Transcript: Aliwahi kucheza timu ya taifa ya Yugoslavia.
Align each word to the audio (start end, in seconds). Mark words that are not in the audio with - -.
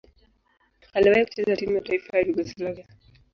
Aliwahi 0.93 1.25
kucheza 1.25 1.55
timu 1.55 1.75
ya 1.75 1.81
taifa 1.81 2.17
ya 2.17 2.23
Yugoslavia. 2.25 2.87